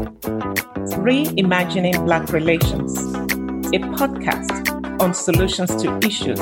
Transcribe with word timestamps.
Reimagining 0.00 2.06
Black 2.06 2.32
Relations, 2.32 2.96
a 2.96 3.80
podcast 3.98 4.98
on 4.98 5.12
solutions 5.12 5.76
to 5.82 6.00
issues 6.02 6.40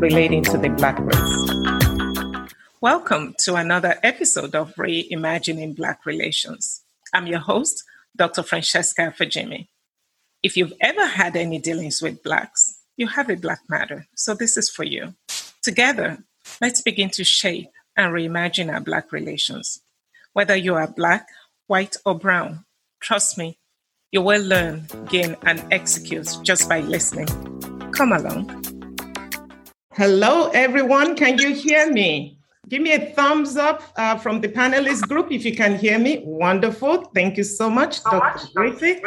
relating 0.00 0.42
to 0.42 0.58
the 0.58 0.70
Black 0.70 0.98
race. 0.98 2.52
Welcome 2.80 3.36
to 3.38 3.54
another 3.54 3.94
episode 4.02 4.56
of 4.56 4.74
Reimagining 4.74 5.76
Black 5.76 6.04
Relations. 6.04 6.82
I'm 7.14 7.28
your 7.28 7.38
host, 7.38 7.84
Dr. 8.16 8.42
Francesca 8.42 9.14
Afajimi. 9.16 9.68
If 10.42 10.56
you've 10.56 10.74
ever 10.80 11.06
had 11.06 11.36
any 11.36 11.60
dealings 11.60 12.02
with 12.02 12.24
Blacks, 12.24 12.80
you 12.96 13.06
have 13.06 13.30
a 13.30 13.36
Black 13.36 13.60
matter, 13.68 14.08
so 14.16 14.34
this 14.34 14.56
is 14.56 14.68
for 14.68 14.82
you. 14.82 15.14
Together, 15.62 16.18
let's 16.60 16.82
begin 16.82 17.10
to 17.10 17.22
shape 17.22 17.70
and 17.96 18.12
reimagine 18.12 18.72
our 18.72 18.80
Black 18.80 19.12
relations. 19.12 19.80
Whether 20.32 20.56
you 20.56 20.74
are 20.74 20.88
Black, 20.88 21.28
white, 21.68 21.96
or 22.04 22.18
brown, 22.18 22.64
trust 23.00 23.38
me, 23.38 23.58
you 24.12 24.22
will 24.22 24.42
learn, 24.42 24.86
gain, 25.08 25.36
and 25.44 25.62
execute 25.70 26.28
just 26.42 26.68
by 26.68 26.80
listening. 26.80 27.26
Come 27.92 28.12
along. 28.12 28.64
Hello, 29.92 30.50
everyone. 30.50 31.16
Can 31.16 31.38
you 31.38 31.54
hear 31.54 31.90
me? 31.90 32.38
Give 32.68 32.82
me 32.82 32.92
a 32.92 33.12
thumbs 33.14 33.56
up 33.56 33.82
uh, 33.96 34.18
from 34.18 34.40
the 34.40 34.48
panelist 34.48 35.08
group 35.08 35.30
if 35.30 35.44
you 35.44 35.54
can 35.54 35.78
hear 35.78 35.98
me. 35.98 36.22
Wonderful. 36.24 37.04
Thank 37.14 37.36
you 37.36 37.44
so 37.44 37.70
much, 37.70 38.02
Dr. 38.04 38.48
Griffith. 38.54 39.02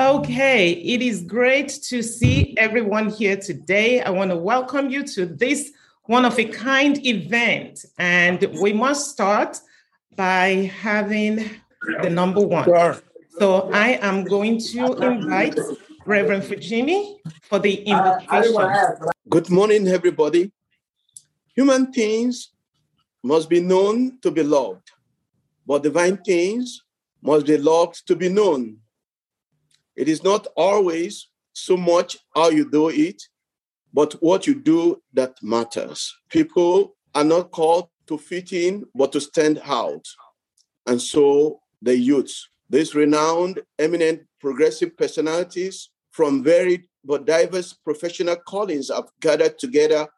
Okay, 0.00 0.70
it 0.70 1.02
is 1.02 1.22
great 1.22 1.68
to 1.88 2.02
see 2.02 2.56
everyone 2.56 3.10
here 3.10 3.36
today. 3.36 4.00
I 4.00 4.10
want 4.10 4.30
to 4.30 4.36
welcome 4.36 4.88
you 4.88 5.02
to 5.08 5.26
this 5.26 5.70
one 6.04 6.24
of 6.24 6.38
a 6.38 6.44
kind 6.44 7.04
event. 7.06 7.84
And 7.98 8.42
we 8.60 8.72
must 8.72 9.10
start 9.10 9.60
by 10.16 10.72
having 10.80 11.50
the 12.02 12.08
number 12.10 12.40
one. 12.40 12.64
So 13.38 13.70
I 13.72 13.98
am 14.02 14.24
going 14.24 14.58
to 14.58 14.92
invite 15.00 15.58
Reverend 16.04 16.42
Fujimi 16.42 17.16
for 17.42 17.58
the 17.58 17.82
invitation. 17.82 18.68
Good 19.28 19.48
morning, 19.48 19.88
everybody. 19.88 20.52
Human 21.56 21.92
things 21.92 22.52
must 23.22 23.48
be 23.48 23.60
known 23.60 24.18
to 24.20 24.30
be 24.30 24.42
loved, 24.42 24.90
but 25.66 25.82
divine 25.82 26.18
things 26.18 26.82
must 27.22 27.46
be 27.46 27.56
loved 27.56 28.06
to 28.06 28.16
be 28.16 28.28
known. 28.28 28.76
It 29.96 30.08
is 30.08 30.22
not 30.22 30.46
always 30.56 31.28
so 31.54 31.76
much 31.76 32.18
how 32.34 32.50
you 32.50 32.70
do 32.70 32.90
it, 32.90 33.22
but 33.94 34.12
what 34.22 34.46
you 34.46 34.54
do 34.54 35.02
that 35.14 35.36
matters. 35.42 36.14
People 36.28 36.96
are 37.14 37.24
not 37.24 37.50
called 37.50 37.88
to 38.08 38.18
fit 38.18 38.52
in, 38.52 38.84
but 38.94 39.12
to 39.12 39.20
stand 39.20 39.60
out. 39.64 40.06
And 40.86 41.00
so 41.00 41.60
the 41.80 41.96
youths, 41.96 42.48
these 42.72 42.94
renowned, 42.94 43.60
eminent, 43.78 44.22
progressive 44.40 44.96
personalities 44.96 45.90
from 46.10 46.42
varied 46.42 46.84
but 47.04 47.26
diverse 47.26 47.74
professional 47.74 48.36
callings 48.36 48.90
have 48.90 49.10
gathered 49.20 49.58
together 49.58 50.08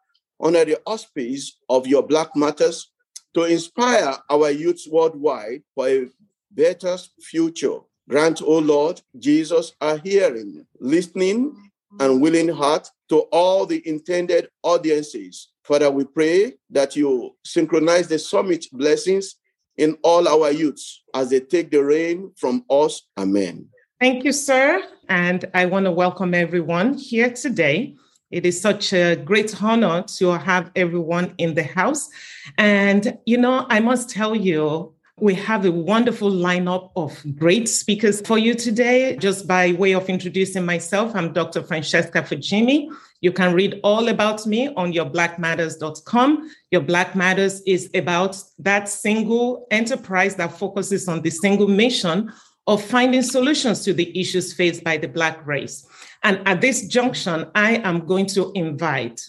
under 0.41 0.63
the 0.63 0.79
auspices 0.85 1.57
of 1.69 1.85
your 1.85 2.01
Black 2.01 2.29
Matters 2.35 2.91
to 3.33 3.43
inspire 3.43 4.15
our 4.29 4.49
youths 4.51 4.87
worldwide 4.87 5.63
for 5.75 5.89
a 5.89 6.07
better 6.51 6.97
future. 7.21 7.79
Grant, 8.07 8.41
O 8.41 8.59
Lord, 8.59 9.01
Jesus, 9.19 9.73
a 9.81 9.97
hearing, 9.97 10.65
listening, 10.79 11.55
and 11.99 12.21
willing 12.21 12.49
heart 12.49 12.87
to 13.09 13.19
all 13.31 13.65
the 13.65 13.85
intended 13.87 14.47
audiences. 14.63 15.49
Father, 15.63 15.91
we 15.91 16.05
pray 16.05 16.53
that 16.69 16.95
you 16.95 17.35
synchronize 17.43 18.07
the 18.07 18.19
summit 18.19 18.65
blessings 18.71 19.35
in 19.77 19.97
all 20.03 20.27
our 20.27 20.51
youths 20.51 21.03
as 21.13 21.29
they 21.29 21.39
take 21.39 21.71
the 21.71 21.83
reign 21.83 22.31
from 22.35 22.63
us. 22.69 23.03
Amen. 23.17 23.67
Thank 23.99 24.23
you, 24.23 24.31
sir. 24.31 24.83
And 25.09 25.45
I 25.53 25.65
want 25.65 25.85
to 25.85 25.91
welcome 25.91 26.33
everyone 26.33 26.95
here 26.95 27.29
today. 27.29 27.95
It 28.31 28.45
is 28.45 28.59
such 28.59 28.91
a 28.91 29.15
great 29.15 29.61
honor 29.61 30.03
to 30.17 30.31
have 30.31 30.71
everyone 30.75 31.35
in 31.37 31.53
the 31.53 31.63
house. 31.63 32.09
And, 32.57 33.17
you 33.25 33.37
know, 33.37 33.65
I 33.69 33.79
must 33.79 34.09
tell 34.09 34.35
you, 34.35 34.94
we 35.17 35.33
have 35.33 35.63
a 35.63 35.71
wonderful 35.71 36.29
lineup 36.29 36.91
of 36.97 37.23
great 37.37 37.69
speakers 37.69 38.19
for 38.27 38.37
you 38.37 38.53
today. 38.53 39.15
Just 39.15 39.47
by 39.47 39.71
way 39.73 39.93
of 39.93 40.09
introducing 40.09 40.65
myself, 40.65 41.15
I'm 41.15 41.31
Dr. 41.31 41.63
Francesca 41.63 42.21
Fujimi. 42.21 42.89
You 43.21 43.31
can 43.31 43.53
read 43.53 43.79
all 43.81 44.09
about 44.09 44.45
me 44.45 44.67
on 44.75 44.91
yourblackmatters.com. 44.91 46.51
Your 46.71 46.81
Black 46.81 47.15
Matters 47.15 47.61
is 47.65 47.89
about 47.93 48.37
that 48.59 48.89
single 48.89 49.65
enterprise 49.71 50.35
that 50.35 50.51
focuses 50.51 51.07
on 51.07 51.21
the 51.21 51.29
single 51.29 51.69
mission 51.69 52.33
of 52.67 52.83
finding 52.83 53.21
solutions 53.21 53.85
to 53.85 53.93
the 53.93 54.19
issues 54.19 54.51
faced 54.51 54.83
by 54.83 54.97
the 54.97 55.07
Black 55.07 55.45
race. 55.47 55.87
And 56.23 56.45
at 56.45 56.59
this 56.59 56.87
junction, 56.87 57.49
I 57.55 57.75
am 57.77 58.05
going 58.05 58.25
to 58.27 58.51
invite 58.53 59.21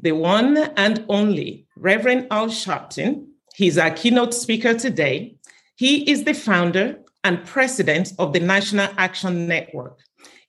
the 0.00 0.12
one 0.12 0.56
and 0.56 1.04
only 1.08 1.66
Reverend 1.76 2.26
Al 2.32 2.48
Sharpton, 2.48 3.28
He's 3.54 3.76
our 3.76 3.90
keynote 3.90 4.32
speaker 4.32 4.74
today. 4.74 5.36
He 5.76 6.10
is 6.10 6.24
the 6.24 6.32
founder 6.32 7.00
and 7.22 7.44
president 7.44 8.12
of 8.18 8.32
the 8.32 8.40
National 8.40 8.88
Action 8.96 9.46
Network, 9.46 9.98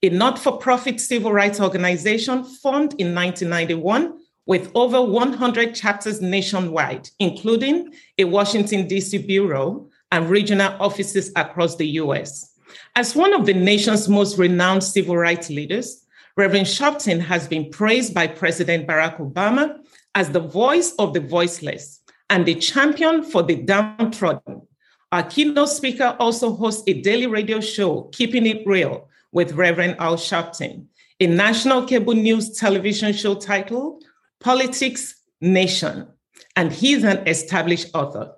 a 0.02 0.10
not 0.10 0.40
for 0.40 0.58
profit 0.58 1.02
civil 1.02 1.34
rights 1.34 1.60
organization 1.60 2.44
formed 2.44 2.94
in 3.00 3.14
1991 3.14 4.20
with 4.46 4.72
over 4.74 5.02
100 5.02 5.76
chapters 5.76 6.22
nationwide, 6.22 7.10
including 7.20 7.94
a 8.18 8.24
Washington, 8.24 8.88
D.C. 8.88 9.18
bureau 9.20 9.90
and 10.12 10.30
regional 10.30 10.76
offices 10.80 11.32
across 11.36 11.76
the 11.76 11.88
US. 12.00 12.58
As 12.96 13.16
one 13.16 13.34
of 13.34 13.46
the 13.46 13.54
nation's 13.54 14.08
most 14.08 14.38
renowned 14.38 14.84
civil 14.84 15.18
rights 15.18 15.50
leaders, 15.50 16.06
Reverend 16.38 16.68
Sharpton 16.68 17.20
has 17.20 17.48
been 17.48 17.70
praised 17.70 18.14
by 18.14 18.28
President 18.28 18.88
Barack 18.88 19.20
Obama 19.20 19.78
as 20.16 20.30
the 20.30 20.40
voice 20.40 20.94
of 21.00 21.14
the 21.14 21.20
voiceless 21.20 22.03
and 22.34 22.48
the 22.48 22.56
champion 22.56 23.24
for 23.24 23.44
the 23.44 23.56
downtrodden. 23.56 24.64
Our 25.12 25.22
keynote 25.22 25.70
speaker 25.70 26.18
also 26.20 26.56
hosts 26.56 26.84
a 26.88 27.00
daily 27.00 27.28
radio 27.28 27.62
show, 27.62 28.10
Keeping 28.12 28.48
It 28.48 28.66
Real, 28.66 29.08
with 29.32 29.52
Reverend 29.52 29.98
Al 30.00 30.16
Sharpton, 30.16 30.88
a 31.20 31.28
national 31.28 31.86
cable 31.86 32.16
news 32.16 32.58
television 32.58 33.14
show 33.14 33.36
titled 33.36 34.04
Politics 34.40 35.14
Nation. 35.42 36.08
And 36.56 36.74
he's 36.74 37.04
an 37.04 37.28
established 37.28 37.92
author. 37.94 38.32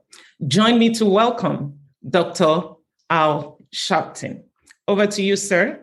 Join 0.46 0.78
me 0.78 0.94
to 0.96 1.06
welcome 1.06 1.80
Dr. 2.10 2.64
Al 3.10 3.62
Sharpton. 3.74 4.44
Over 4.90 5.08
to 5.08 5.24
you, 5.24 5.38
sir. 5.38 5.80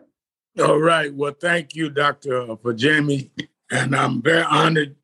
All 0.60 0.78
right. 0.78 1.14
Well, 1.14 1.34
thank 1.40 1.74
you, 1.74 1.88
Dr. 1.88 2.44
Fajimi. 2.56 3.30
And 3.70 3.96
I'm 3.96 4.20
very 4.20 4.42
honored 4.42 4.96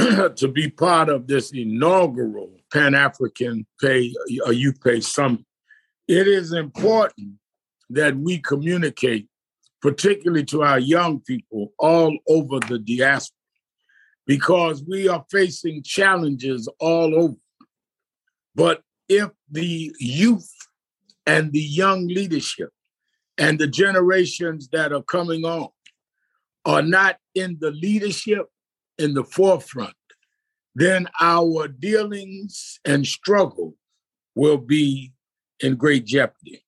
to 0.36 0.48
be 0.48 0.70
part 0.70 1.08
of 1.08 1.26
this 1.26 1.52
inaugural 1.52 2.50
Pan 2.72 2.94
African 2.94 3.66
Pay 3.80 4.14
a 4.46 4.52
Youth 4.52 4.80
Pay 4.82 5.00
Summit. 5.00 5.44
It 6.08 6.26
is 6.26 6.52
important 6.52 7.34
that 7.90 8.16
we 8.16 8.38
communicate, 8.38 9.28
particularly 9.82 10.44
to 10.46 10.62
our 10.62 10.78
young 10.78 11.20
people 11.20 11.72
all 11.78 12.16
over 12.28 12.60
the 12.60 12.78
diaspora, 12.78 13.36
because 14.26 14.82
we 14.84 15.08
are 15.08 15.24
facing 15.30 15.82
challenges 15.82 16.68
all 16.78 17.14
over. 17.14 17.36
But 18.54 18.82
if 19.08 19.30
the 19.50 19.94
youth 19.98 20.50
and 21.26 21.52
the 21.52 21.60
young 21.60 22.06
leadership 22.06 22.70
and 23.36 23.58
the 23.58 23.66
generations 23.66 24.68
that 24.72 24.92
are 24.92 25.02
coming 25.02 25.44
on 25.44 25.68
are 26.64 26.82
not 26.82 27.16
in 27.34 27.58
the 27.60 27.70
leadership 27.70 28.46
in 29.00 29.14
the 29.14 29.24
forefront, 29.24 29.94
then 30.74 31.08
our 31.20 31.66
dealings 31.66 32.78
and 32.84 33.06
struggle 33.06 33.74
will 34.34 34.58
be 34.58 35.12
in 35.60 35.74
great 35.74 36.04
jeopardy. 36.04 36.64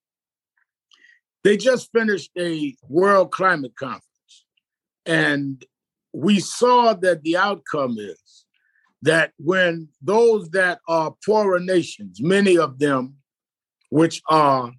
They 1.44 1.56
just 1.56 1.91
finished 1.93 2.31
a 2.38 2.75
World 2.88 3.32
Climate 3.32 3.75
Conference, 3.76 4.02
and 5.05 5.64
we 6.12 6.40
saw 6.40 6.94
that 6.94 7.23
the 7.23 7.37
outcome 7.37 7.96
is 7.99 8.46
that 9.02 9.32
when 9.38 9.88
those 10.00 10.49
that 10.50 10.81
are 10.88 11.14
poorer 11.25 11.61
nations, 11.61 12.20
many 12.23 12.56
of 12.56 12.78
them 12.78 13.17
which 13.90 14.23
are 14.28 14.73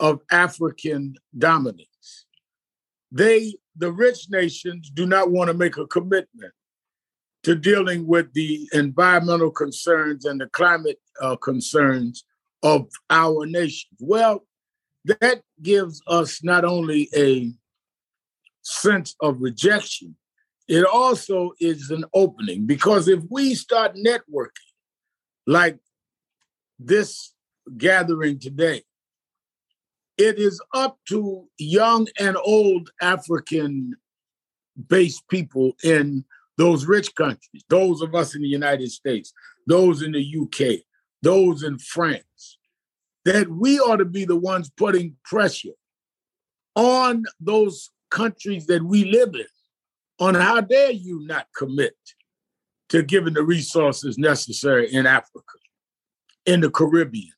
of 0.00 0.20
African 0.30 1.14
dominance, 1.36 2.26
they, 3.12 3.54
the 3.76 3.92
rich 3.92 4.28
nations, 4.30 4.90
do 4.90 5.06
not 5.06 5.30
want 5.30 5.48
to 5.48 5.54
make 5.54 5.76
a 5.76 5.86
commitment 5.86 6.54
to 7.42 7.54
dealing 7.54 8.06
with 8.06 8.32
the 8.34 8.68
environmental 8.72 9.50
concerns 9.50 10.24
and 10.24 10.40
the 10.40 10.46
climate 10.48 11.00
uh, 11.20 11.36
concerns 11.36 12.24
of 12.62 12.88
our 13.08 13.46
nation. 13.46 13.88
Well, 13.98 14.46
that 15.04 15.42
gives 15.62 16.02
us 16.06 16.44
not 16.44 16.64
only 16.64 17.08
a 17.16 17.52
sense 18.62 19.16
of 19.20 19.40
rejection, 19.40 20.16
it 20.68 20.84
also 20.84 21.52
is 21.58 21.90
an 21.90 22.04
opening 22.14 22.66
because 22.66 23.08
if 23.08 23.20
we 23.30 23.54
start 23.54 23.96
networking 23.96 24.50
like 25.46 25.78
this 26.78 27.32
gathering 27.76 28.38
today, 28.38 28.82
it 30.16 30.38
is 30.38 30.60
up 30.74 30.98
to 31.08 31.48
young 31.58 32.06
and 32.18 32.36
old 32.44 32.90
African 33.00 33.94
based 34.88 35.26
people 35.28 35.72
in 35.82 36.24
those 36.60 36.84
rich 36.84 37.14
countries, 37.14 37.64
those 37.70 38.02
of 38.02 38.14
us 38.14 38.34
in 38.34 38.42
the 38.42 38.48
United 38.48 38.90
States, 38.90 39.32
those 39.66 40.02
in 40.02 40.12
the 40.12 40.36
UK, 40.42 40.80
those 41.22 41.62
in 41.62 41.78
France, 41.78 42.58
that 43.24 43.48
we 43.48 43.78
ought 43.78 43.96
to 43.96 44.04
be 44.04 44.26
the 44.26 44.36
ones 44.36 44.70
putting 44.76 45.16
pressure 45.24 45.72
on 46.76 47.24
those 47.40 47.88
countries 48.10 48.66
that 48.66 48.82
we 48.82 49.06
live 49.06 49.34
in 49.34 49.46
on 50.18 50.34
how 50.34 50.60
dare 50.60 50.90
you 50.90 51.24
not 51.24 51.46
commit 51.56 51.96
to 52.90 53.02
giving 53.02 53.32
the 53.32 53.42
resources 53.42 54.18
necessary 54.18 54.92
in 54.92 55.06
Africa, 55.06 55.56
in 56.44 56.60
the 56.60 56.70
Caribbean, 56.70 57.32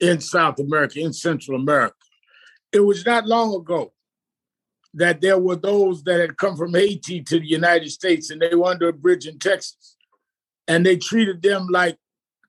in 0.00 0.20
South 0.20 0.58
America, 0.58 1.00
in 1.00 1.14
Central 1.14 1.58
America. 1.58 1.96
It 2.72 2.80
was 2.80 3.06
not 3.06 3.26
long 3.26 3.54
ago 3.54 3.94
that 4.94 5.20
there 5.20 5.38
were 5.38 5.56
those 5.56 6.02
that 6.04 6.20
had 6.20 6.36
come 6.36 6.56
from 6.56 6.74
Haiti 6.74 7.22
to 7.22 7.40
the 7.40 7.46
United 7.46 7.90
States 7.90 8.30
and 8.30 8.40
they 8.40 8.54
were 8.54 8.66
under 8.66 8.88
a 8.88 8.92
bridge 8.92 9.26
in 9.26 9.38
Texas. 9.38 9.96
And 10.66 10.86
they 10.86 10.96
treated 10.96 11.42
them 11.42 11.66
like 11.70 11.98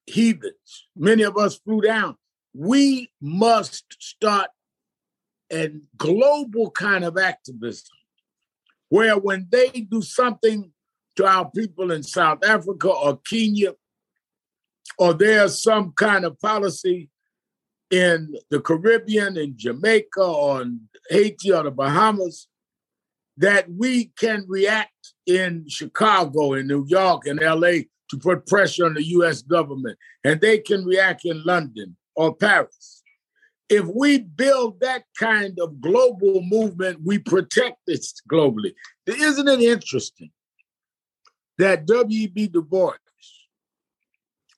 heathens. 0.06 0.88
Many 0.96 1.24
of 1.24 1.38
us 1.38 1.58
flew 1.58 1.82
down. 1.82 2.16
We 2.54 3.12
must 3.20 3.86
start 4.00 4.50
a 5.52 5.72
global 5.98 6.72
kind 6.72 7.04
of 7.04 7.18
activism 7.18 7.98
where 8.90 9.18
when 9.18 9.48
they 9.50 9.70
do 9.70 10.02
something 10.02 10.72
to 11.16 11.26
our 11.26 11.50
people 11.50 11.92
in 11.92 12.04
South 12.04 12.44
Africa 12.46 12.90
or 12.90 13.18
Kenya, 13.18 13.74
or 14.98 15.14
there's 15.14 15.62
some 15.62 15.92
kind 15.94 16.24
of 16.26 16.40
policy 16.40 17.10
in 17.92 18.36
the 18.50 18.60
Caribbean, 18.60 19.38
in 19.38 19.54
Jamaica, 19.58 20.22
on 20.22 20.82
Haiti, 21.10 21.52
or 21.52 21.64
the 21.64 21.72
Bahamas, 21.72 22.48
that 23.38 23.70
we 23.72 24.06
can 24.18 24.46
react 24.48 25.14
in 25.26 25.66
Chicago, 25.68 26.54
in 26.54 26.68
New 26.68 26.86
York, 26.88 27.28
and 27.28 27.40
LA 27.40 27.84
to 28.10 28.18
put 28.20 28.48
pressure 28.48 28.86
on 28.86 28.94
the 28.94 29.04
US 29.04 29.42
government, 29.42 29.98
and 30.24 30.40
they 30.40 30.60
can 30.60 30.86
react 30.86 31.26
in 31.26 31.44
London 31.44 31.96
or 32.16 32.36
Paris. 32.36 33.04
If 33.68 33.86
we 33.88 34.20
build 34.20 34.80
that 34.82 35.04
kind 35.18 35.58
of 35.60 35.82
global 35.82 36.42
movement, 36.42 37.00
we 37.04 37.18
protect 37.18 37.78
this 37.88 38.14
globally. 38.32 38.74
Isn't 39.08 39.48
it 39.48 39.62
interesting 39.62 40.32
that 41.58 41.88
W.E.B. 41.88 42.48
Du 42.48 42.62
Bois, 42.62 42.94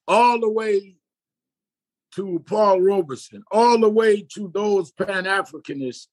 all 0.08 0.40
the 0.40 0.50
way 0.50 0.97
to 2.18 2.44
Paul 2.48 2.82
Robeson, 2.82 3.44
all 3.52 3.80
the 3.80 3.90
way 3.90 4.26
to 4.34 4.50
those 4.52 4.92
Pan 4.92 5.26
Africanists 5.26 6.08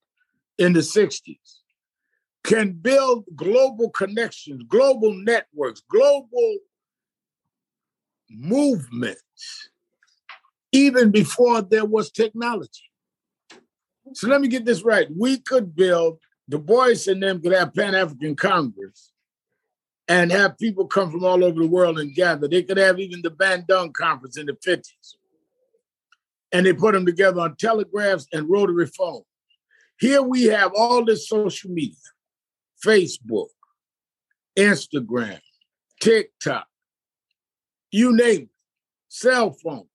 in 0.59 0.71
the 0.71 0.81
60s, 0.81 1.55
can 2.43 2.73
build 2.73 3.25
global 3.35 3.89
connections, 3.89 4.61
global 4.67 5.15
networks, 5.15 5.81
global 5.89 6.57
movements, 8.29 9.69
even 10.71 11.09
before 11.09 11.63
there 11.63 11.85
was 11.85 12.11
technology. 12.11 12.91
So 14.13 14.27
let 14.27 14.41
me 14.41 14.47
get 14.47 14.63
this 14.63 14.83
right. 14.83 15.07
We 15.17 15.39
could 15.39 15.75
build, 15.75 16.19
Du 16.47 16.59
Bois 16.59 17.07
and 17.07 17.23
them 17.23 17.41
could 17.41 17.53
have 17.53 17.73
Pan 17.73 17.95
African 17.95 18.35
Congress 18.35 19.11
and 20.07 20.31
have 20.31 20.59
people 20.59 20.85
come 20.85 21.09
from 21.09 21.25
all 21.25 21.43
over 21.43 21.59
the 21.59 21.67
world 21.67 21.97
and 21.97 22.13
gather. 22.13 22.47
They 22.47 22.61
could 22.61 22.77
have 22.77 22.99
even 22.99 23.23
the 23.23 23.31
Bandung 23.31 23.91
Conference 23.91 24.37
in 24.37 24.45
the 24.45 24.53
50s. 24.53 25.15
And 26.55 26.65
they 26.65 26.71
put 26.71 26.93
them 26.93 27.05
together 27.05 27.41
on 27.41 27.57
telegraphs 27.57 28.27
and 28.31 28.49
rotary 28.49 28.87
phones. 28.87 29.25
Here 29.99 30.21
we 30.21 30.45
have 30.45 30.71
all 30.73 31.03
this 31.03 31.27
social 31.27 31.69
media 31.69 31.97
Facebook, 32.81 33.49
Instagram, 34.57 35.41
TikTok, 36.01 36.65
you 37.91 38.15
name 38.15 38.43
it, 38.43 38.49
cell 39.09 39.51
phones. 39.51 39.89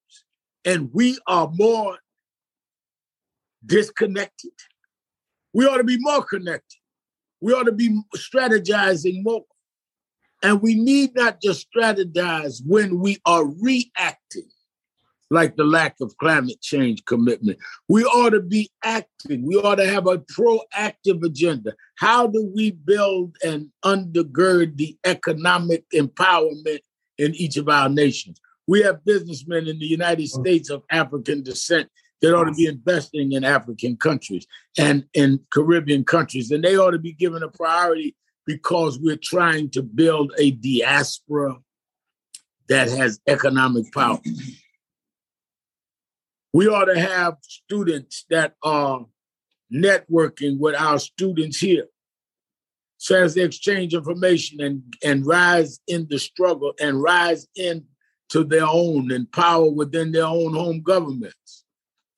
And 0.66 0.90
we 0.92 1.18
are 1.26 1.50
more 1.50 1.96
disconnected. 3.64 4.52
We 5.54 5.64
ought 5.64 5.78
to 5.78 5.84
be 5.84 5.96
more 5.98 6.22
connected. 6.22 6.76
We 7.40 7.54
ought 7.54 7.64
to 7.64 7.72
be 7.72 8.02
strategizing 8.14 9.22
more. 9.22 9.46
And 10.42 10.60
we 10.60 10.74
need 10.74 11.14
not 11.14 11.40
just 11.40 11.68
strategize 11.74 12.60
when 12.66 13.00
we 13.00 13.16
are 13.24 13.46
reacting, 13.46 14.50
like 15.30 15.56
the 15.56 15.64
lack 15.64 15.96
of 16.00 16.16
climate 16.18 16.60
change 16.60 17.04
commitment. 17.04 17.58
We 17.88 18.04
ought 18.04 18.30
to 18.30 18.40
be 18.40 18.70
acting. 18.82 19.46
We 19.46 19.56
ought 19.56 19.76
to 19.76 19.86
have 19.86 20.06
a 20.06 20.18
proactive 20.18 21.24
agenda. 21.24 21.74
How 21.96 22.26
do 22.26 22.50
we 22.54 22.72
build 22.72 23.36
and 23.44 23.70
undergird 23.84 24.76
the 24.76 24.96
economic 25.04 25.84
empowerment 25.94 26.80
in 27.18 27.34
each 27.36 27.56
of 27.56 27.68
our 27.68 27.88
nations? 27.88 28.40
We 28.66 28.82
have 28.82 29.04
businessmen 29.04 29.68
in 29.68 29.78
the 29.78 29.86
United 29.86 30.24
mm. 30.24 30.40
States 30.40 30.68
of 30.68 30.82
African 30.90 31.42
descent 31.42 31.88
that 32.20 32.34
ought 32.34 32.44
to 32.44 32.52
be 32.52 32.66
investing 32.66 33.32
in 33.32 33.44
African 33.44 33.96
countries 33.96 34.46
and 34.76 35.04
in 35.14 35.40
Caribbean 35.50 36.04
countries, 36.04 36.50
and 36.50 36.62
they 36.62 36.76
ought 36.76 36.90
to 36.90 36.98
be 36.98 37.12
given 37.12 37.42
a 37.42 37.48
priority 37.48 38.14
because 38.46 38.98
we're 38.98 39.16
trying 39.16 39.70
to 39.70 39.82
build 39.82 40.32
a 40.38 40.50
diaspora 40.50 41.56
that 42.68 42.90
has 42.90 43.20
economic 43.26 43.90
power. 43.92 44.18
We 46.52 46.68
ought 46.68 46.86
to 46.86 46.98
have 46.98 47.36
students 47.42 48.24
that 48.30 48.54
are 48.62 49.06
networking 49.72 50.58
with 50.58 50.74
our 50.74 50.98
students 50.98 51.58
here. 51.58 51.86
So 52.98 53.22
as 53.22 53.34
they 53.34 53.42
exchange 53.42 53.94
information 53.94 54.60
and, 54.60 54.82
and 55.02 55.24
rise 55.24 55.80
in 55.86 56.06
the 56.10 56.18
struggle 56.18 56.74
and 56.80 57.00
rise 57.00 57.46
into 57.54 58.44
their 58.44 58.66
own 58.66 59.10
and 59.10 59.30
power 59.30 59.70
within 59.70 60.12
their 60.12 60.26
own 60.26 60.52
home 60.54 60.82
governments. 60.82 61.64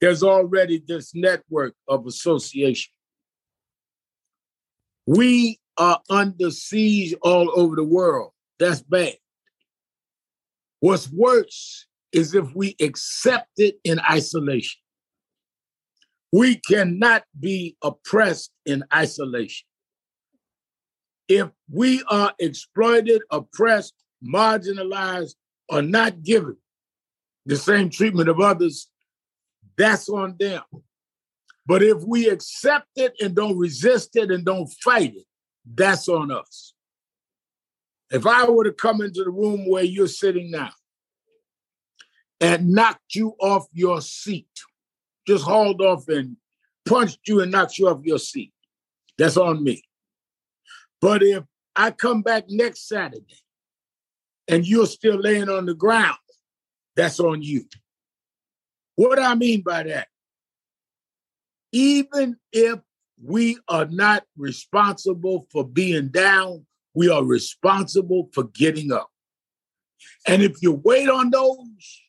There's 0.01 0.25
already 0.25 0.83
this 0.85 1.15
network 1.15 1.75
of 1.87 2.07
association. 2.07 2.93
We 5.07 5.61
are 5.77 6.01
under 6.11 6.51
siege 6.51 7.15
all 7.23 7.53
over 7.55 7.77
the 7.77 7.85
world. 7.85 8.33
That's 8.59 8.83
bad. 8.83 9.15
What's 10.81 11.09
worse 11.09 11.87
is 12.13 12.35
if 12.35 12.55
we 12.55 12.77
accept 12.81 13.51
it 13.57 13.77
in 13.85 14.01
isolation. 14.01 14.81
We 16.33 16.57
cannot 16.57 17.25
be 17.39 17.77
oppressed 17.83 18.53
in 18.65 18.85
isolation. 18.95 19.67
If 21.29 21.49
we 21.71 22.03
are 22.09 22.33
exploited, 22.39 23.23
oppressed, 23.31 23.95
marginalized, 24.25 25.35
or 25.69 25.83
not 25.83 26.23
given 26.23 26.57
the 27.47 27.57
same 27.57 27.91
treatment 27.91 28.29
of 28.29 28.41
others, 28.41 28.89
that's 29.77 30.09
on 30.09 30.37
them. 30.39 30.63
But 31.67 31.83
if 31.83 32.03
we 32.03 32.29
accept 32.29 32.89
it 32.97 33.15
and 33.21 33.35
don't 33.35 33.59
resist 33.59 34.17
it 34.17 34.31
and 34.31 34.45
don't 34.45 34.69
fight 34.85 35.15
it, 35.15 35.25
that's 35.65 36.09
on 36.09 36.31
us. 36.31 36.75
If 38.11 38.27
I 38.27 38.49
were 38.49 38.65
to 38.65 38.73
come 38.73 39.01
into 39.01 39.25
the 39.25 39.31
room 39.31 39.69
where 39.69 39.85
you're 39.85 40.09
sitting 40.09 40.51
now 40.51 40.73
and 42.43 42.71
knocked 42.71 43.15
you 43.15 43.37
off 43.41 43.67
your 43.73 44.03
seat, 44.03 44.49
just 45.27 45.45
hauled 45.45 45.81
off 45.81 46.09
and 46.09 46.37
punched 46.85 47.21
you 47.29 47.41
and 47.41 47.53
knocked 47.53 47.79
you 47.79 47.89
off 47.89 48.01
your 48.03 48.19
seat, 48.19 48.53
that's 49.17 49.37
on 49.37 49.63
me. 49.63 49.83
But 51.01 51.23
if 51.23 51.45
I 51.77 51.93
come 51.93 52.21
back 52.23 52.45
next 52.49 52.89
Saturday 52.89 53.39
and 54.49 54.67
you're 54.67 54.87
still 54.87 55.17
laying 55.17 55.49
on 55.49 55.67
the 55.67 55.75
ground, 55.75 56.19
that's 56.97 57.21
on 57.21 57.43
you. 57.43 57.65
What 58.97 59.17
do 59.17 59.23
I 59.23 59.37
mean 59.37 59.63
by 59.63 59.85
that? 59.85 60.09
Even 61.71 62.37
if 62.53 62.81
we 63.25 63.57
are 63.69 63.87
not 63.87 64.25
responsible 64.37 65.47
for 65.53 65.67
being 65.67 66.09
down, 66.09 66.67
we 66.93 67.09
are 67.09 67.25
responsible 67.25 68.29
for 68.35 68.45
getting 68.45 68.93
up. 68.93 69.09
And 70.27 70.43
if 70.43 70.61
you 70.61 70.73
wait 70.73 71.09
on 71.09 71.31
those 71.31 72.02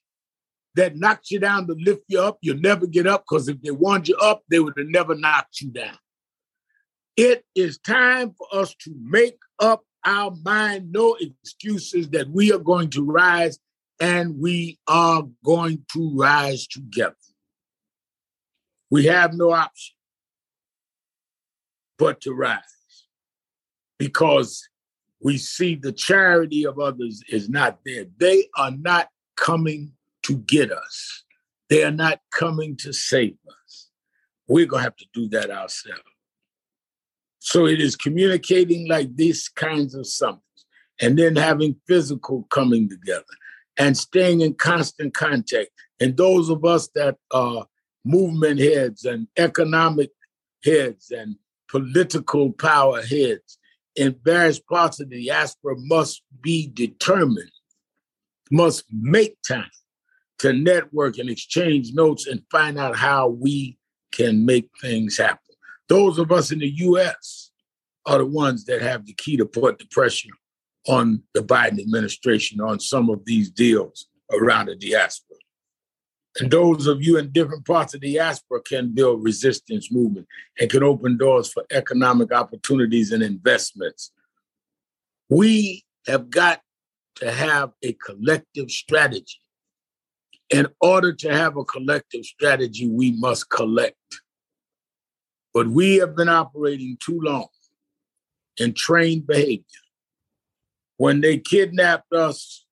that 0.75 0.98
knocks 0.98 1.32
you 1.32 1.39
down 1.39 1.68
to 1.68 1.74
lift 1.74 2.03
you 2.08 2.20
up, 2.20 2.38
you'll 2.42 2.60
never 2.60 2.88
get 2.88 3.08
up 3.08 3.25
because 3.30 3.48
if 3.48 3.62
they 3.62 3.72
wanted 3.72 4.10
you 4.10 4.18
up, 4.18 4.44
they 4.50 4.60
would 4.60 4.74
have 4.77 4.88
never 4.88 5.15
knocked 5.15 5.62
you 5.62 5.70
down. 5.70 5.98
It 7.15 7.46
is 7.56 7.77
time 7.77 8.34
for 8.38 8.48
us 8.51 8.74
to 8.82 8.96
make 9.00 9.38
up 9.60 9.84
our 10.06 10.34
mind, 10.44 10.92
no 10.92 11.15
excuses 11.20 12.10
that 12.10 12.30
we 12.30 12.51
are 12.51 12.60
going 12.60 12.89
to 12.92 13.06
rise 13.06 13.60
and 14.00 14.39
we 14.39 14.80
are 14.88 15.24
going 15.46 15.86
to 15.94 16.12
rise 16.15 16.68
together. 16.68 17.15
We 18.89 19.06
have 19.06 19.34
no 19.34 19.51
option 19.51 19.96
but 21.98 22.22
to 22.22 22.34
rise 22.34 22.60
because 23.98 24.68
we 25.22 25.38
see 25.38 25.75
the 25.75 25.94
charity 25.94 26.65
of 26.65 26.80
others 26.80 27.24
is 27.30 27.50
not 27.50 27.80
there. 27.86 28.06
They 28.18 28.48
are 28.58 28.72
not 28.72 29.08
coming 29.38 29.94
to 30.24 30.38
get 30.38 30.72
us, 30.72 31.24
they 31.70 31.84
are 31.84 31.92
not 31.92 32.20
coming 32.32 32.75
to 32.77 32.94
save 32.94 33.38
us. 33.48 33.89
we're 34.48 34.65
going 34.65 34.82
to 34.82 34.84
have 34.84 34.96
to 34.98 35.06
do 35.13 35.30
that 35.30 35.50
ourselves. 35.50 36.01
So 37.39 37.65
it 37.65 37.82
is 37.82 37.96
communicating 37.96 38.88
like 38.88 39.15
these 39.15 39.50
kinds 39.50 39.96
of 39.96 40.08
summits 40.08 40.65
and 41.01 41.18
then 41.18 41.36
having 41.36 41.75
physical 41.88 42.44
coming 42.50 42.89
together 42.89 43.24
and 43.77 43.98
staying 43.98 44.42
in 44.42 44.53
constant 44.53 45.13
contact. 45.13 45.70
And 46.00 46.15
those 46.15 46.50
of 46.50 46.63
us 46.63 46.89
that 46.96 47.18
are 47.32 47.65
movement 48.06 48.60
heads 48.60 49.06
and 49.06 49.27
economic 49.38 50.12
heads 50.63 51.12
and 51.12 51.36
political 51.70 52.51
power 52.53 53.01
heads 53.01 53.58
in 53.96 54.15
various 54.24 54.60
parts 54.60 55.00
of 55.00 55.10
the 55.10 55.25
diaspora 55.25 55.75
must 55.77 56.22
be 56.42 56.68
determined, 56.68 57.51
must 58.51 58.86
make 58.92 59.38
time 59.48 59.70
to 60.40 60.54
network 60.54 61.18
and 61.18 61.30
exchange 61.30 61.94
notes 61.94 62.28
and 62.28 62.42
find 62.52 62.78
out 62.78 62.96
how 62.96 63.30
we 63.30 63.78
can 64.12 64.46
make 64.46 64.70
things 64.82 65.18
happen. 65.18 65.40
Those 65.90 66.18
of 66.18 66.32
us 66.32 66.52
in 66.52 66.60
the 66.60 66.70
US 66.70 67.52
are 68.06 68.18
the 68.18 68.25
ones 68.25 68.66
that 68.66 68.82
have 68.82 69.06
the 69.06 69.13
key 69.13 69.38
to 69.38 69.46
put 69.46 69.80
the 69.80 69.86
pressure 69.86 70.30
on 70.88 71.24
the 71.34 71.42
Biden 71.42 71.80
administration 71.80 72.60
on 72.60 72.80
some 72.80 73.10
of 73.10 73.24
these 73.25 73.50
deals 73.50 74.08
around 74.32 74.68
the 74.68 74.75
diaspora. 74.75 75.38
And 76.40 76.50
those 76.50 76.88
of 76.88 77.04
you 77.04 77.18
in 77.18 77.32
different 77.32 77.66
parts 77.66 77.94
of 77.94 78.02
the 78.02 78.13
diaspora 78.13 78.62
can 78.63 78.94
build 78.94 79.24
resistance 79.24 79.92
movement 79.92 80.28
and 80.60 80.70
can 80.70 80.84
open 80.84 81.18
doors 81.18 81.52
for 81.52 81.63
economic 81.72 82.34
opportunities 82.34 83.12
and 83.12 83.22
investments. 83.22 84.12
We 85.30 85.86
have 86.08 86.30
got 86.30 86.62
to 87.16 87.32
have 87.32 87.72
a 87.84 87.94
collective 87.94 88.72
strategy. 88.72 89.40
In 90.53 90.67
order 90.81 91.12
to 91.12 91.33
have 91.33 91.57
a 91.57 91.65
collective 91.65 92.25
strategy, 92.25 92.88
we 92.88 93.13
must 93.13 93.50
collect. 93.50 93.98
But 95.51 95.67
we 95.67 95.95
have 95.95 96.15
been 96.15 96.29
operating 96.29 96.95
too 97.03 97.19
long 97.19 97.48
in 98.57 98.75
trained 98.75 99.25
behavior. 99.25 99.65
When 100.98 101.22
they 101.22 101.39
kidnapped 101.39 102.13
us 102.13 102.65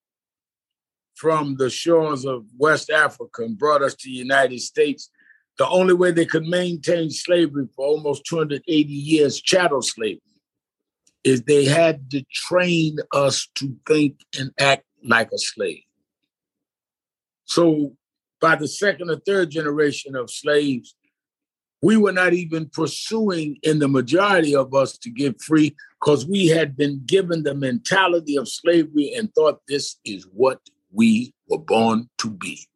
from 1.16 1.56
the 1.56 1.70
shores 1.70 2.24
of 2.24 2.44
West 2.56 2.88
Africa 2.88 3.42
and 3.42 3.58
brought 3.58 3.82
us 3.82 3.96
to 3.96 4.08
the 4.08 4.14
United 4.14 4.60
States, 4.60 5.10
the 5.58 5.66
only 5.66 5.94
way 5.94 6.12
they 6.12 6.24
could 6.24 6.46
maintain 6.46 7.10
slavery 7.10 7.66
for 7.74 7.84
almost 7.84 8.24
280 8.26 8.92
years, 8.92 9.40
chattel 9.40 9.82
slavery, 9.82 10.22
is 11.24 11.42
they 11.42 11.64
had 11.64 12.12
to 12.12 12.22
train 12.32 12.98
us 13.12 13.48
to 13.56 13.76
think 13.88 14.20
and 14.38 14.52
act 14.60 14.84
like 15.02 15.32
a 15.32 15.38
slave. 15.38 15.82
So 17.52 17.94
by 18.40 18.56
the 18.56 18.66
second 18.66 19.10
or 19.10 19.16
third 19.16 19.50
generation 19.50 20.16
of 20.16 20.30
slaves, 20.30 20.96
we 21.82 21.98
were 21.98 22.12
not 22.12 22.32
even 22.32 22.70
pursuing 22.70 23.58
in 23.62 23.78
the 23.78 23.88
majority 23.88 24.56
of 24.56 24.72
us 24.72 24.96
to 24.98 25.10
get 25.10 25.42
free 25.42 25.76
because 26.00 26.24
we 26.26 26.46
had 26.46 26.76
been 26.78 27.02
given 27.04 27.42
the 27.42 27.54
mentality 27.54 28.38
of 28.38 28.48
slavery 28.48 29.12
and 29.14 29.34
thought 29.34 29.60
this 29.68 29.96
is 30.02 30.26
what 30.32 30.60
we 30.92 31.34
were 31.46 31.58
born 31.58 32.08
to 32.18 32.30
be. 32.30 32.66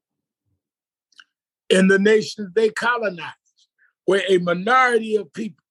In 1.70 1.88
the 1.88 1.98
nations 1.98 2.50
they 2.54 2.68
colonized, 2.68 3.32
where 4.04 4.24
a 4.28 4.38
minority 4.38 5.16
of 5.16 5.32
people 5.32 5.64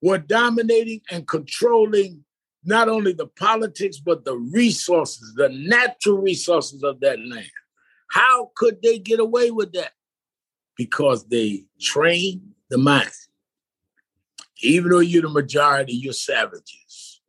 were 0.00 0.18
dominating 0.18 1.02
and 1.10 1.28
controlling 1.28 2.24
not 2.64 2.88
only 2.88 3.12
the 3.12 3.26
politics, 3.26 3.98
but 3.98 4.24
the 4.24 4.36
resources, 4.36 5.34
the 5.36 5.48
natural 5.48 6.18
resources 6.18 6.82
of 6.82 7.00
that 7.00 7.18
land. 7.18 7.50
How 8.10 8.50
could 8.56 8.82
they 8.82 8.98
get 8.98 9.20
away 9.20 9.50
with 9.50 9.72
that? 9.72 9.92
Because 10.76 11.26
they 11.28 11.64
train 11.80 12.54
the 12.68 12.78
mind. 12.78 13.10
Even 14.62 14.90
though 14.90 14.98
you're 14.98 15.22
the 15.22 15.28
majority, 15.28 15.94
you're 15.94 16.12
savages. 16.12 17.20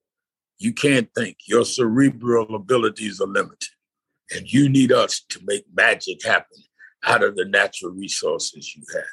You 0.60 0.74
can't 0.74 1.10
think. 1.16 1.38
Your 1.48 1.66
cerebral 1.66 2.54
abilities 2.56 3.22
are 3.22 3.28
limited. 3.28 3.70
And 4.36 4.52
you 4.52 4.70
need 4.70 4.92
us 4.92 5.22
to 5.30 5.40
make 5.46 5.66
magic 5.74 6.24
happen 6.24 6.58
out 7.04 7.24
of 7.24 7.36
the 7.36 7.46
natural 7.46 7.92
resources 7.92 8.76
you 8.76 8.84
have. 8.94 9.04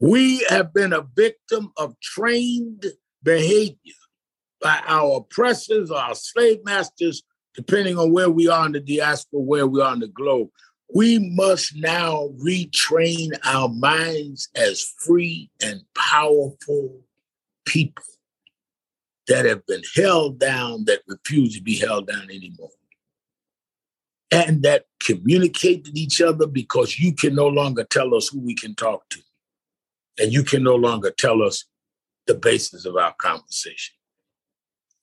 We 0.00 0.44
have 0.48 0.74
been 0.74 0.92
a 0.92 1.06
victim 1.14 1.72
of 1.76 1.98
trained 2.00 2.84
behavior 3.22 3.94
by 4.64 4.80
our 4.86 5.18
oppressors, 5.18 5.90
our 5.90 6.14
slave 6.14 6.64
masters, 6.64 7.22
depending 7.54 7.98
on 7.98 8.12
where 8.12 8.30
we 8.30 8.48
are 8.48 8.64
in 8.64 8.72
the 8.72 8.80
diaspora, 8.80 9.40
where 9.40 9.66
we 9.66 9.80
are 9.82 9.92
in 9.92 10.00
the 10.00 10.08
globe. 10.08 10.48
We 10.92 11.18
must 11.18 11.76
now 11.76 12.30
retrain 12.42 13.32
our 13.44 13.68
minds 13.68 14.48
as 14.56 14.80
free 15.00 15.50
and 15.62 15.82
powerful 15.94 17.02
people 17.66 18.04
that 19.28 19.44
have 19.44 19.66
been 19.66 19.82
held 19.94 20.40
down 20.40 20.86
that 20.86 21.00
refuse 21.06 21.56
to 21.56 21.62
be 21.62 21.76
held 21.76 22.06
down 22.06 22.30
anymore. 22.30 22.70
And 24.30 24.62
that 24.62 24.86
communicate 25.00 25.84
with 25.84 25.96
each 25.96 26.22
other 26.22 26.46
because 26.46 26.98
you 26.98 27.14
can 27.14 27.34
no 27.34 27.48
longer 27.48 27.84
tell 27.84 28.14
us 28.14 28.28
who 28.28 28.40
we 28.40 28.54
can 28.54 28.74
talk 28.74 29.08
to. 29.10 29.20
And 30.18 30.32
you 30.32 30.42
can 30.42 30.62
no 30.62 30.74
longer 30.74 31.10
tell 31.10 31.42
us 31.42 31.66
the 32.26 32.34
basis 32.34 32.86
of 32.86 32.96
our 32.96 33.12
conversation. 33.18 33.94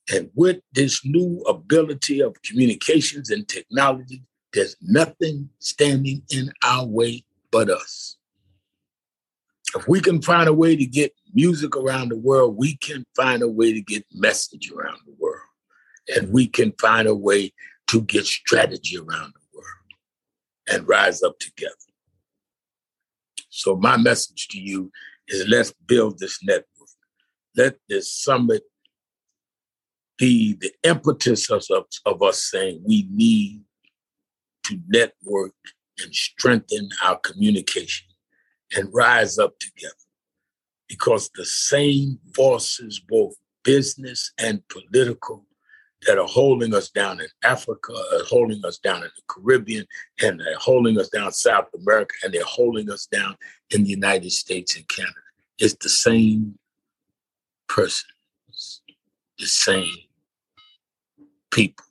And 0.10 0.30
with 0.34 0.60
this 0.74 1.06
new 1.06 1.42
ability 1.48 2.22
of 2.22 2.42
communications 2.42 3.30
and 3.30 3.48
technology, 3.48 4.24
there's 4.54 4.76
nothing 4.82 5.50
standing 5.60 6.24
in 6.32 6.52
our 6.64 6.86
way 6.86 7.24
but 7.52 7.70
us. 7.70 8.18
If 9.76 9.88
we 9.88 10.02
can 10.02 10.22
find 10.22 10.50
a 10.50 10.54
way 10.54 10.76
to 10.76 10.86
get 10.86 11.14
music 11.34 11.78
around 11.78 12.10
the 12.10 12.18
world, 12.18 12.58
we 12.58 12.76
can 12.78 13.06
find 13.16 13.42
a 13.42 13.48
way 13.48 13.74
to 13.74 13.82
get 13.82 14.06
message 14.12 14.70
around 14.72 15.00
the 15.06 15.16
world. 15.18 15.40
And 16.14 16.34
we 16.34 16.48
can 16.48 16.74
find 16.74 17.08
a 17.08 17.16
way 17.16 17.54
to 17.88 18.02
get 18.02 18.26
strategy 18.26 18.98
around 18.98 19.34
the 19.34 19.58
world 19.58 19.66
and 20.68 20.88
rise 20.88 21.24
up 21.24 21.40
together. 21.40 21.76
So, 23.50 23.76
my 23.76 23.98
message 23.98 24.48
to 24.50 24.60
you 24.60 24.92
is 25.28 25.48
let's 25.48 25.74
build 25.86 26.20
this 26.20 26.40
network. 26.44 26.66
Let 27.56 27.76
this 27.88 28.12
summit 28.12 28.64
be 30.22 30.54
the 30.54 30.72
impetus 30.84 31.50
of, 31.50 31.66
of 32.06 32.22
us 32.22 32.44
saying 32.44 32.80
we 32.86 33.08
need 33.12 33.60
to 34.64 34.80
network 34.88 35.56
and 36.00 36.14
strengthen 36.14 36.88
our 37.04 37.18
communication 37.18 38.08
and 38.78 38.94
rise 38.94 39.40
up 39.40 39.58
together 39.58 39.96
because 40.88 41.32
the 41.34 41.44
same 41.44 42.20
forces, 42.36 43.00
both 43.00 43.34
business 43.64 44.32
and 44.38 44.62
political, 44.68 45.44
that 46.06 46.20
are 46.20 46.28
holding 46.28 46.76
us 46.76 46.92
down 46.92 47.20
in 47.20 47.28
Africa, 47.44 47.92
are 47.92 48.24
holding 48.26 48.64
us 48.64 48.78
down 48.78 48.98
in 48.98 49.10
the 49.16 49.24
Caribbean, 49.28 49.88
and 50.22 50.40
they're 50.40 50.56
holding 50.58 51.00
us 51.00 51.10
down 51.10 51.32
South 51.32 51.68
America, 51.76 52.14
and 52.24 52.32
they're 52.32 52.44
holding 52.44 52.92
us 52.92 53.08
down 53.08 53.36
in 53.72 53.84
the 53.84 53.90
United 53.90 54.32
States 54.32 54.76
and 54.76 54.88
Canada. 54.88 55.16
It's 55.58 55.76
the 55.82 55.90
same 55.90 56.60
persons, 57.68 58.82
the 59.40 59.48
same 59.48 59.96
people. 61.52 61.86